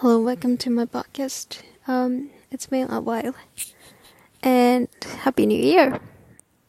[0.00, 1.62] Hello, welcome to my podcast.
[1.88, 3.34] Um, it's been a while,
[4.42, 4.88] and
[5.24, 6.00] Happy New Year.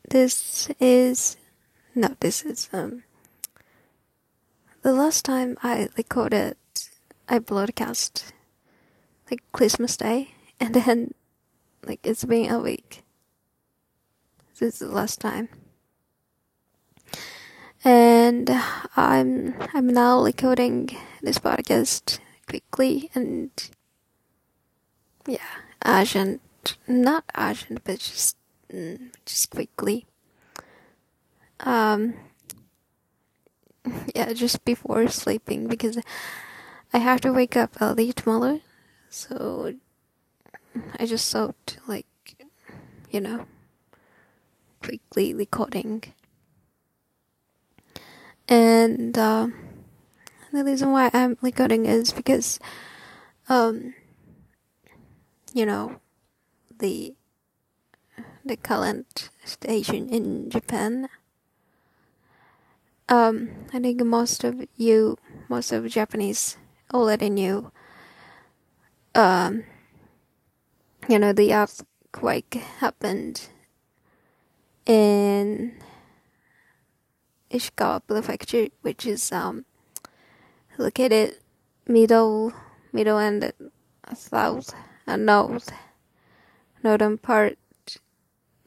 [0.09, 1.35] This is
[1.93, 3.03] no, this is um
[4.81, 6.55] the last time I recorded
[7.27, 8.32] I broadcast
[9.30, 10.32] like Christmas Day,
[10.62, 11.14] and then
[11.86, 13.04] like it's been a week.
[14.57, 15.50] This is the last time,
[17.84, 18.50] and
[18.96, 23.52] I'm I'm now recording this podcast quickly and
[25.27, 25.40] yeah,
[25.85, 26.41] urgent,
[26.88, 28.38] not urgent, but just
[28.73, 30.05] mm, just quickly.
[31.59, 32.13] Um,
[34.16, 35.98] yeah, just before sleeping because
[36.94, 38.62] I have to wake up early tomorrow,
[39.09, 39.73] so
[40.99, 42.05] I just thought like,
[43.12, 43.45] you know,
[44.82, 46.04] quickly recording.
[48.49, 49.48] And uh,
[50.57, 52.59] the reason why I'm recording is because,
[53.48, 53.93] um,
[55.53, 56.01] you know,
[56.79, 57.13] the
[58.43, 61.09] the current station in Japan.
[63.07, 65.17] Um, I think most of you,
[65.47, 66.57] most of Japanese
[66.91, 67.72] already knew.
[69.13, 69.63] Um,
[71.07, 73.50] you know, the earthquake happened
[74.88, 75.78] in
[77.51, 79.66] Ishikawa Prefecture, which is um
[80.78, 81.35] located
[81.88, 82.53] middle,
[82.91, 83.51] middle and
[84.16, 84.73] south
[85.06, 85.72] and north,
[86.83, 87.57] northern part,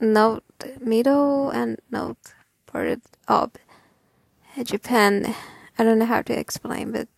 [0.01, 0.43] north,
[0.81, 2.35] middle and north
[2.67, 3.53] part of
[4.65, 5.35] Japan.
[5.79, 7.09] I don't know how to explain, but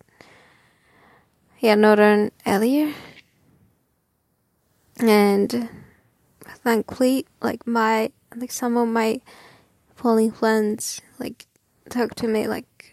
[1.59, 2.93] yeah, northern area.
[4.99, 5.69] And
[6.63, 9.21] thankfully, like my, like some of my
[9.95, 11.47] falling friends, like
[11.89, 12.92] talk to me like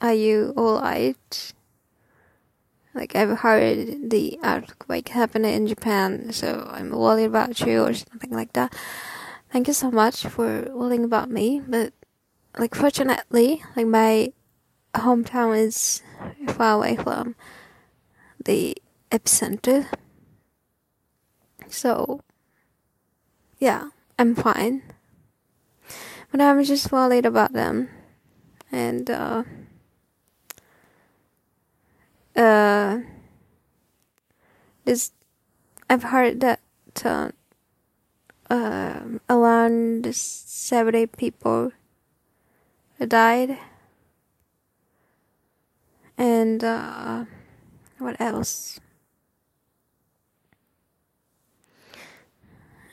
[0.00, 1.52] are you alright?
[2.94, 8.30] Like I've heard the earthquake happened in Japan, so I'm worried about you or something
[8.30, 8.74] like that.
[9.52, 11.92] Thank you so much for worrying about me, but
[12.58, 14.32] like fortunately, like my
[14.94, 16.02] hometown is
[16.48, 17.36] far away from
[18.42, 18.76] the
[19.10, 19.86] epicenter.
[21.68, 22.20] So
[23.58, 24.82] yeah, I'm fine.
[26.30, 27.88] But I'm just worried about them.
[28.72, 29.44] And uh
[32.36, 32.98] uh,
[34.84, 35.12] this
[35.90, 36.60] I've heard that
[37.04, 37.30] uh,
[38.50, 41.72] uh, around seventy people
[43.06, 43.58] died,
[46.18, 47.24] and uh,
[47.98, 48.80] what else?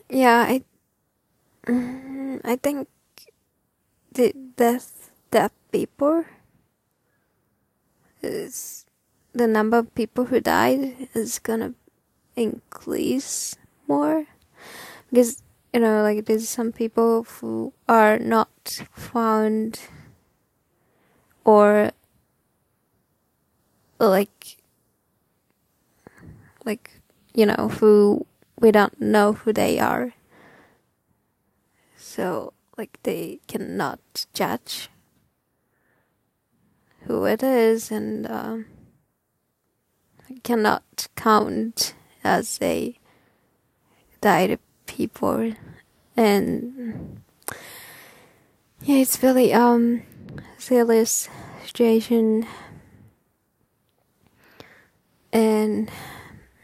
[0.10, 0.64] Yeah, I
[2.44, 2.88] I think
[4.14, 6.24] the death death people
[8.22, 8.86] is
[9.34, 11.74] the number of people who died is gonna
[12.36, 13.56] increase
[13.88, 14.26] more?
[15.10, 15.42] Because
[15.74, 18.50] you know like there's some people who are not
[18.94, 19.80] found
[21.44, 21.92] or
[24.00, 24.58] like
[26.66, 27.02] like
[27.34, 28.26] you know who
[28.60, 30.14] we don't know who they are.
[31.98, 34.90] So like they cannot judge
[37.06, 38.66] who it is and um
[40.44, 42.98] cannot count as a
[44.22, 45.54] died people.
[46.16, 47.22] And
[48.82, 50.04] yeah it's really um
[50.58, 51.30] serious
[51.66, 52.46] situation.
[55.32, 55.92] And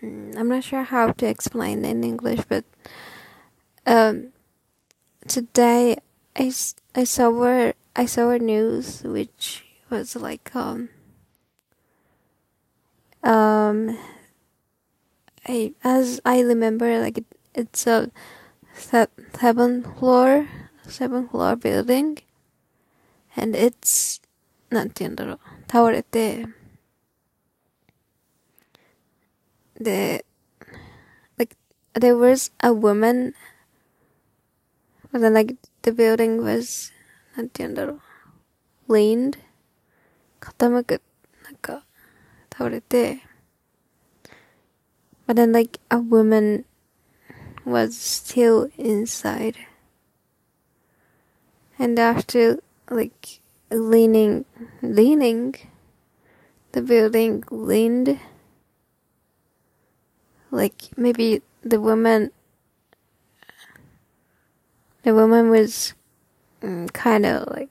[0.01, 2.63] I'm not sure how to explain in English but
[3.85, 4.31] um
[5.27, 5.97] today
[6.35, 6.53] I,
[6.95, 10.89] I saw I saw a news which was like um
[13.22, 13.98] um
[15.46, 18.10] I as I remember like it, it's a
[18.74, 20.48] seventh floor
[20.88, 22.18] seventh floor building
[23.36, 24.20] and it's
[24.70, 25.38] なんて言うんだろう
[25.70, 26.46] 倒れて
[29.80, 30.24] で
[31.36, 31.56] like
[31.94, 33.34] there was a woman
[35.12, 36.92] but then like the building was
[37.36, 38.00] なんて言うんだろ
[38.88, 39.38] う leaned
[40.40, 40.94] 傾くなんか
[42.58, 43.20] 倒れて
[45.26, 46.64] but then like a woman
[47.64, 49.56] was still inside
[51.78, 53.40] and after like
[53.70, 54.44] leaning
[54.82, 55.54] leaning
[56.72, 58.18] the building leaned
[60.50, 62.30] like maybe the woman
[65.02, 65.94] the woman was
[66.62, 67.68] mm, kind of like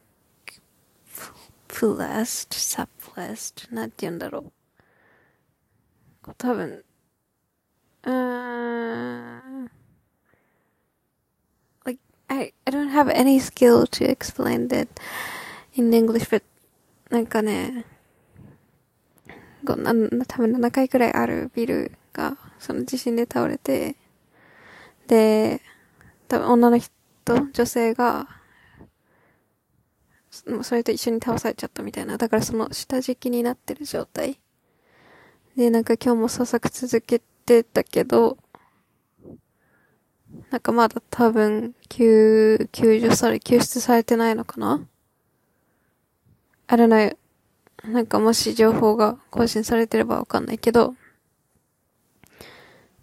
[1.80, 4.57] blessed, suppressed, なんて言うんだろう。
[6.37, 6.85] 多分、
[8.05, 9.71] うーん、
[11.85, 14.89] like, I, I don't have any skill to explain that
[15.75, 16.43] in English, but
[17.11, 17.85] なんかね、
[19.67, 19.93] こうな
[20.27, 23.97] 多分7階くらいあるビルが、その地震で倒れて、
[25.07, 25.61] で、
[26.29, 26.93] 多分女の人、
[27.53, 28.29] 女性が、
[30.63, 32.17] それと一緒に倒されちゃったみたいな。
[32.19, 34.39] だからその下敷きになってる状態。
[35.59, 38.39] で、なんか今日も捜索続けてたけど、
[40.51, 44.87] なんかまだ多分、救、救助され、救出されてないのかな？
[46.69, 47.17] あれない。
[47.83, 50.95] なんかもし情報が更新されてればわかんないけど、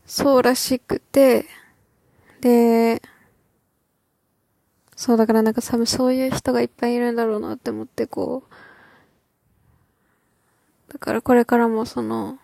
[0.05, 1.45] そうらしくて、
[2.39, 3.01] で、
[4.95, 8.43] そうだからなんか多分そういう人がいっぱいいるんだろうなって思ってこ
[10.89, 12.39] う、だからこれからもその、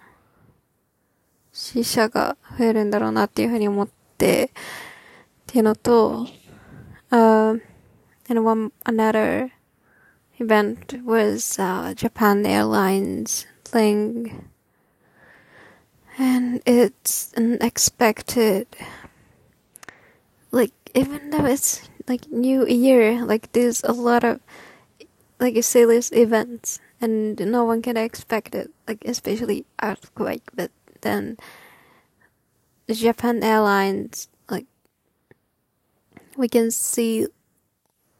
[1.52, 3.88] 死者が増えるんだろうなっていうふうに思っ
[4.18, 6.26] て、っていうのと、
[7.10, 7.60] uh,
[8.28, 9.50] and one, another
[10.38, 14.50] event was, uh, Japan Airlines thing.
[16.18, 18.66] And it's unexpected.
[20.50, 24.40] Like, even though it's like New Year, like there's a lot of
[25.38, 28.70] like serious events, and no one can expect it.
[28.88, 30.70] Like especially earthquake, but
[31.01, 31.37] then
[32.89, 34.65] Japan Airlines like
[36.37, 37.27] we can see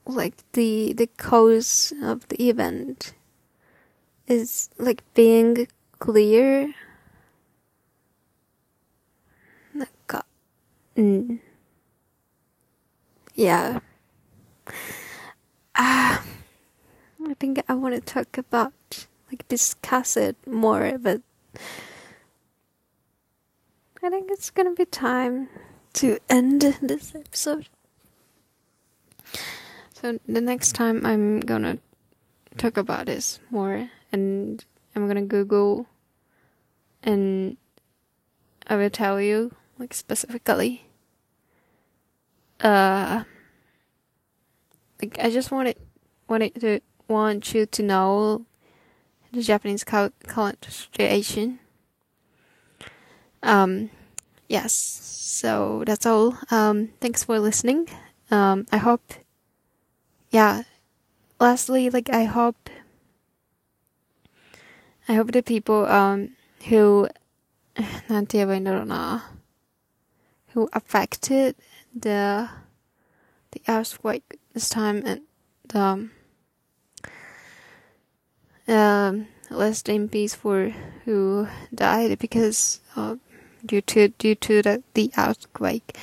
[0.06, 3.14] like the the cause of the event
[4.28, 5.68] is like being
[6.00, 6.74] clear.
[10.96, 11.40] Mm.
[13.34, 13.80] Yeah.
[15.74, 16.20] Uh,
[17.26, 21.22] I think I want to talk about, like, discuss it more, but
[24.04, 25.48] I think it's gonna be time
[25.94, 27.70] to end this episode.
[29.94, 31.78] So the next time I'm gonna
[32.58, 34.66] talk about this more, and
[34.96, 35.86] I'm gonna Google,
[37.04, 37.58] and
[38.66, 40.86] I will tell you, like, specifically
[42.62, 43.24] uh
[45.02, 45.78] like I just wanted
[46.28, 48.46] wanted to want you to know
[49.32, 49.84] the Japanese
[50.70, 51.60] situation.
[53.44, 53.90] Um,
[54.48, 56.38] yes, so that's all.
[56.52, 57.88] Um, thanks for listening.
[58.30, 59.14] Um, I hope,
[60.30, 60.64] yeah,
[61.40, 62.70] lastly, like, I hope,
[65.08, 66.36] I hope the people, um,
[66.70, 67.10] who,
[70.54, 71.56] who affected
[71.94, 72.50] the,
[73.52, 75.22] the earthquake this time and,
[75.74, 76.12] um,
[78.68, 80.70] um, rest in peace for
[81.06, 83.16] who died because uh,
[83.66, 85.98] due to due to the, the earthquake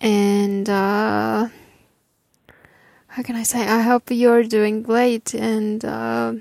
[0.00, 1.48] and uh
[3.08, 6.34] how can I say I hope you're doing great and uh,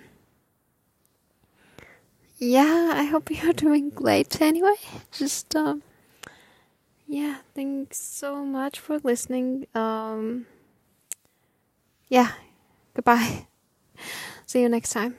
[2.38, 4.76] yeah I hope you're doing great anyway
[5.12, 5.82] just um
[7.08, 9.66] yeah, thanks so much for listening.
[9.74, 10.46] Um,
[12.10, 12.34] yeah,
[12.94, 13.48] goodbye.
[14.46, 15.16] See you next time.